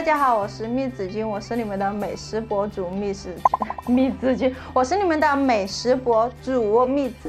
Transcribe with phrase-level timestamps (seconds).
[0.00, 3.36] 大家好，我是蜜子君，我是你们的美食博主蜜子
[3.86, 7.28] 蜜子君，我是你们的美食博主蜜子。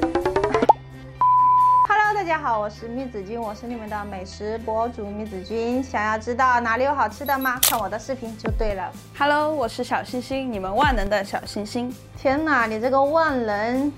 [1.86, 5.82] Hello，大家好，我是蜜子君，我是你们的美食博主蜜子君。
[5.82, 7.58] 想要知道哪里有好吃的吗？
[7.60, 8.90] 看我的视频就对了。
[9.18, 11.94] Hello，我是小星星，你们万能的小星星。
[12.16, 13.92] 天哪，你这个万能，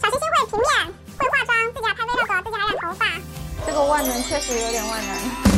[0.00, 3.04] 小星星会平面，会化妆，自己还拍 vlog，自己还染头发。
[3.66, 5.51] 这个万能确实有点万能。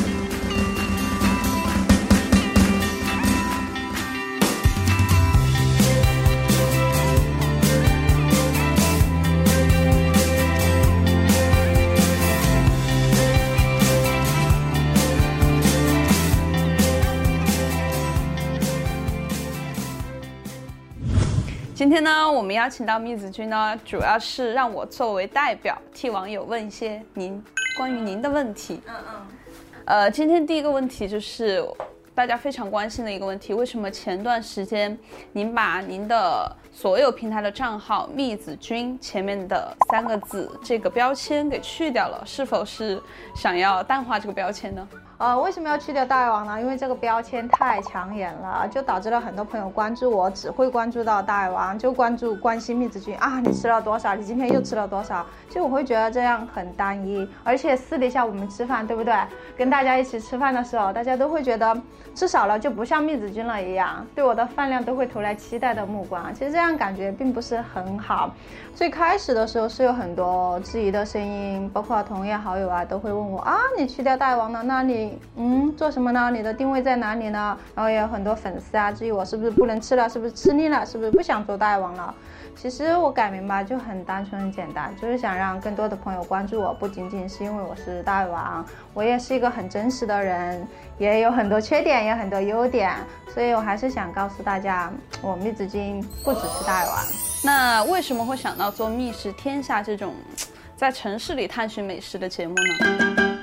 [21.74, 27.42] 今天呢，我们邀请到蜜子君呢，主要是让我作为代表替网友问一些您
[27.76, 28.80] 关于您的问题。
[28.86, 29.26] 嗯嗯。
[29.84, 31.66] 呃，今天第一个问题就是
[32.14, 34.96] 大家非常关心的一个问题：为什么前段时间
[35.32, 42.22] 您把您的所有平台的账号“蜜子君”前面的三个字这个标签给去掉了？
[42.24, 43.02] 是否是
[43.34, 44.88] 想要淡化这个标签呢？
[45.16, 46.60] 呃，为什么要去掉大胃王呢？
[46.60, 54.14] 因为这个标签太抢眼了，就导致了很多朋友关注我只会关注到大胃王，就关注关心蜜子君啊，你吃了多少？
[54.16, 55.24] 你今天又吃了多少？
[55.48, 59.14] 就我会觉得这样很单一，而且私底下我们吃饭，对不对？
[59.56, 61.80] 跟大家一起吃饭的时候，大家都会觉得
[62.14, 66.34] 吃少了就不像蜜子君了一样，对我的饭量都会投来期待的目光。
[66.34, 68.34] 其实这样感觉并不是很好。
[68.74, 75.03] 最开始的时候是有很多质疑的声音，包括同业好友啊都会问我啊，你去掉大王了，那你
[75.36, 76.30] 嗯做什么呢？
[76.30, 77.58] 你的定位在哪里呢？
[77.74, 82.14] 然后也有很多粉丝啊质疑我是不是不能吃了，是不是吃腻了，是不是不想做大王了？
[82.56, 88.64] 其实我改名吧就很单纯很简单，就是想让更多的朋友关注我，不仅仅是因为我是大王，
[88.94, 92.92] 我也是一个很真实的人，也有很多缺点，也有很多优点，
[93.34, 94.90] 所以我还是想告诉大家，
[95.20, 96.94] 我蜜子君不只是大王。
[97.42, 100.14] 那为什么会想到做《蜜食天下》这种
[100.76, 103.33] 在城市里探寻美食的节目呢？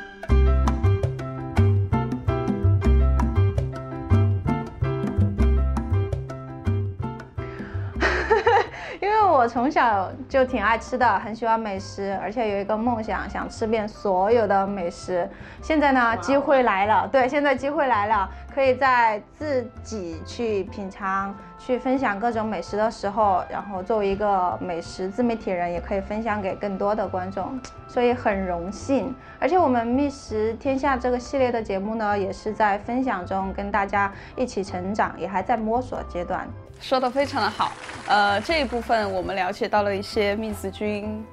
[9.42, 15.28] 我从小就挺爱吃的，很喜欢美食，而且有一个梦想，想吃遍所有的美食。
[15.64, 29.12] 现在呢，机会来了，对，现在机会来了，可以在自己去品尝、去分享各种美食的时候，然后作为一个美食自媒体人，也可以分享给更多的观众，所以很荣幸。
[29.40, 36.48] 而且我们觅食天下这个系列的节目呢，也是在分享中跟大家一起成长，也还在摸索阶段。
[36.80, 37.72] 说的非常的好，
[38.12, 41.26] 呃，这一部分我们了解到了一些蜜子君，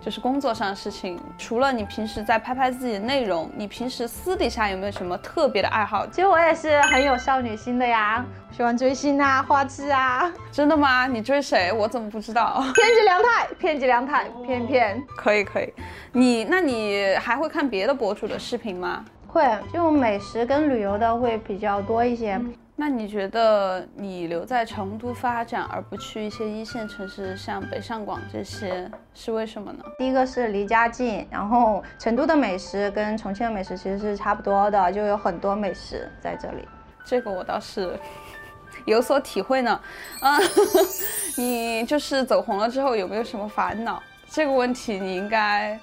[0.00, 1.20] 就是工作上的事情。
[1.36, 6.06] 除了你平时在拍拍自己的内容，你平时私底下有没有什么特别的爱好？
[6.06, 10.32] 其实我也是很有少女心的呀，喜欢追星啊、花痴啊。
[10.50, 11.06] 真的吗？
[11.06, 11.70] 你追谁？
[11.70, 12.64] 我怎么不知道？
[12.74, 15.70] 偏激良太，偏激良太，偏偏可以可以，
[16.12, 19.04] 你那你还会看别的博主的视频吗？
[19.28, 22.40] 会就美食跟旅游的会比较多一些。
[22.84, 29.84] 那你觉得你留在成都发展，而不去一些一线城市，像北上广这些，是为什么呢？
[29.96, 36.66] 第一个是离家近，然后成都的美食跟重庆的美食其实是差不多的，就有很多美食在这里。
[37.04, 37.96] 这个我倒是
[38.84, 39.80] 有所体会呢。
[40.18, 40.38] 啊，
[41.38, 44.02] 你就是走红了之后有没有什么烦恼？
[44.28, 45.78] 这个问题你应该，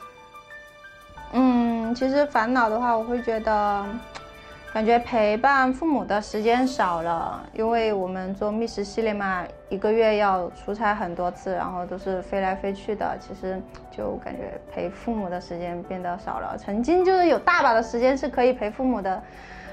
[1.31, 3.85] 嗯，其实烦恼的话，我会觉得。
[4.71, 13.59] 感觉陪伴父母的时间少了，因为我们做觅食系列嘛，一个月要出差很多次，然后都是飞来飞去的，其实
[13.89, 16.55] 就感觉陪父母的时间变得少了。
[16.55, 19.21] 曾经就是有大把的时间是可以陪父母的，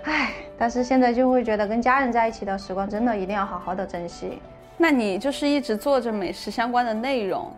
[0.04, 4.40] 唉，但是现在就会觉得跟家人在一起的时光真的一定要好好的珍惜。
[4.78, 7.52] 那你就是一直做着美食相关的内容，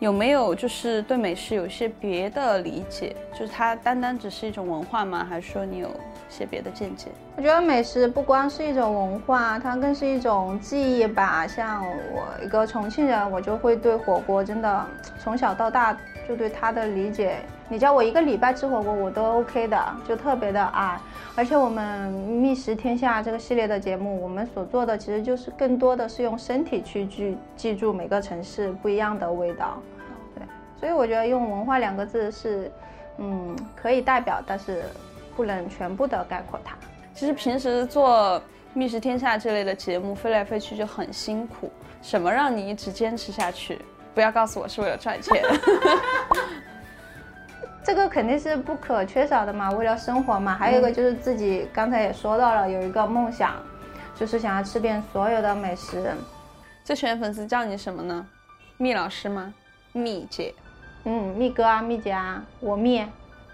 [0.00, 3.14] 有没有就是对美食有些别的理解？
[3.32, 5.26] 就是它单单只是一种文化吗？
[5.28, 5.90] 还是说你有？
[6.26, 11.46] 些别的见解，我觉得美食不光是一种文化，它更是一种记忆吧。
[11.46, 14.84] 像我一个重庆人，我就会对火锅真的
[15.22, 15.96] 从小到大
[16.26, 17.36] 就对它的理解，
[17.68, 21.00] 你叫我一个礼拜吃火锅我都 OK 的，就特别的爱。
[21.34, 29.78] 而且我们觅食天下这个系列的节目，我们所做的其实就是更多的是用身体去记记住每个城市不一样的味道。
[30.34, 30.42] 对，
[30.78, 32.70] 所以我觉得用文化两个字是，
[33.18, 34.84] 嗯，可以代表，但是。
[35.36, 36.76] 不能全部的概括它。
[37.12, 38.40] 其实平时做
[38.72, 41.68] 《觅食天下》这类的节目，飞来飞去就很辛苦。
[42.02, 43.80] 什么让你一直坚持下去？
[44.14, 45.42] 不要告诉我是为了赚钱。
[47.84, 50.54] 这个肯定是不可缺少的嘛，为了生活嘛。
[50.54, 53.54] 还有一个就是自己刚才也说到了，有一个梦想，
[54.18, 56.10] 就是想要吃遍所有的美食。
[56.82, 58.26] 最喜欢粉丝叫你什么呢？
[58.78, 59.52] 蜜老师吗？
[59.92, 60.54] 蜜姐。
[61.04, 63.04] 嗯，蜜哥啊，蜜姐啊，我蜜。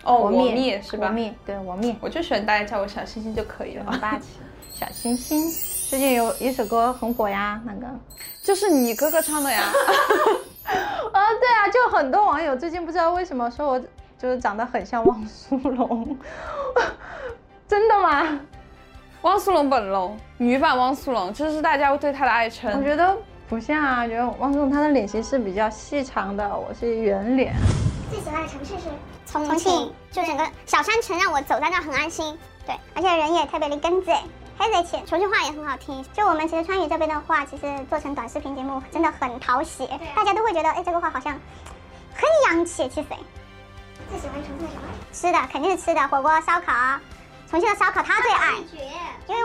[0.05, 1.09] 哦，我蜜是吧？
[1.09, 1.97] 我蜜，对我蜜。
[2.01, 4.29] 我就喜欢大家叫我小星星就可以了，很霸气。
[4.73, 5.43] 小星星，
[5.91, 7.87] 最近有一首歌很火呀，那个
[8.43, 9.65] 就是你哥哥唱的呀。
[11.13, 13.83] 啊， 对啊，就很多网友最近不知道为什么说我
[14.21, 16.17] 就是长得很像汪苏泷，
[17.67, 18.39] 真的吗？
[19.23, 22.71] 汪苏泷本龙，女版汪苏泷，这是大家对他的爱称。
[22.77, 23.17] 我觉得
[23.49, 27.55] 不像啊，觉得汪苏泷他的脸型是比较细长的，我是圆脸。
[28.11, 28.89] 最喜欢的城市是
[29.25, 32.37] 重庆，就整个小山城让我走在那很安心。
[32.67, 34.11] 对，而且人也特别的跟子，
[34.59, 36.05] 很热情，重庆话也很好听。
[36.13, 41.33] 就我们其实川渝这边的话，其实做成短视频节目真的很讨喜，大家都会觉得，哎，这个话好像
[42.15, 42.89] 很洋气。
[42.89, 43.09] 其实，
[44.11, 44.83] 最喜欢重庆的什么？
[45.13, 46.73] 吃的肯定是吃的，火锅、烧烤。
[47.51, 48.53] 重庆的烧烤他最爱，
[49.27, 49.43] 因为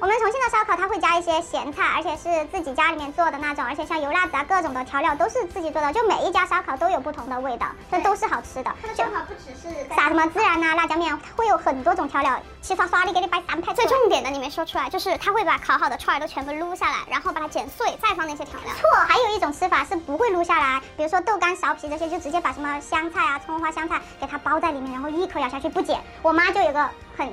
[0.00, 8.72] 我们重庆的烧烤他会加一些咸菜，而且是自己家里面做的那种，而且像油辣子啊各种的调料都是自己做的，就每一家烧烤都有不同的味道，这都是好吃的。
[8.80, 13.74] 它的烧烤不只是撒什么孜然呐、辣椒面，它会有很多种调料，齐刷刷的给你摆三排。
[13.74, 18.72] 最重点的你没说出来，就是他会把烤好的串儿都全部撸下来，然后把它剪碎，再放那些调料。
[18.74, 26.00] 错，还有一种吃法是不会撸下来，比如说豆干、苕皮这些，就直接把什么香菜啊、葱花、香菜给它包在里面，然后一口咬下去不剪。
[26.22, 26.88] 我妈就有个。
[27.16, 27.30] 很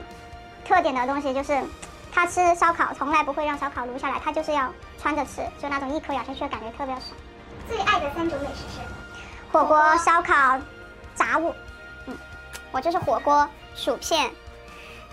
[0.67, 1.63] 特点的东西就是，
[2.11, 4.71] 他吃烧烤从来不会让烧烤撸下来，他就是要
[5.01, 7.05] 穿着吃，就那种一口咬下去的感觉特别爽。
[7.69, 8.81] 最爱的三种美食是
[9.51, 10.59] 火锅、烧烤、
[11.15, 11.55] 炸物。
[12.05, 12.17] 嗯，
[12.71, 14.29] 我就是火锅、薯片、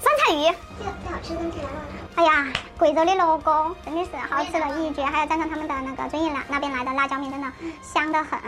[0.01, 0.55] 酸菜鱼。
[0.79, 1.95] 这个最好吃的最难忘的。
[2.17, 7.47] 哎呀，贵州的罗锅真的是好吃的一绝，还有蘸上他们的那个遵义那那边来的辣椒面，真的
[7.83, 8.41] 香的很。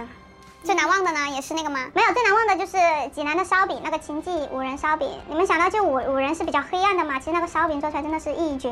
[0.67, 1.79] 最难忘的呢，也是那个吗？
[1.95, 2.77] 没有，最难忘的就是
[3.15, 5.09] 济南的烧饼，那个秦记五仁烧饼。
[5.29, 7.21] 你们想到就五五仁是比较黑暗的嘛？
[7.21, 8.69] 其实那个烧饼做出来真的是一绝，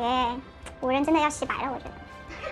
[0.81, 1.91] 五仁真的要洗白了，我觉得。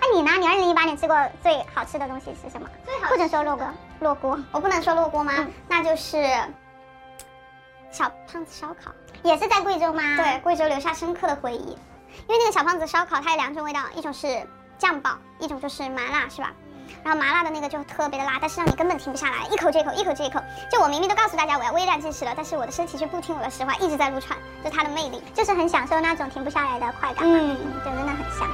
[0.14, 0.32] 你呢？
[0.38, 2.66] 你二零一八年吃过最好吃的东西是什么？
[2.86, 3.68] 最好不准说烙锅，
[4.00, 5.46] 烙锅，我不能说烙锅吗？
[5.68, 6.26] 那就是
[7.90, 8.90] 小胖子烧烤，
[9.22, 10.02] 也是在贵州吗？
[10.16, 11.76] 对，贵州留下深刻的回忆，
[12.26, 14.42] 因为那个小胖子烧烤它有两种味道，一种是
[14.78, 16.50] 酱爆，一种就是麻辣，是吧？
[17.02, 20.40] 然后麻辣的那个就特别的辣，但是让你根本停不下来，一口接一口，一口接一口。
[20.70, 27.24] 就我明明都告诉大家我要微量进食了，但是我的身体却不听我的使唤，一直在撸串，就它的魅力，就是很享受那种停不下来的快感。
[27.24, 28.48] 嗯，就真的很香。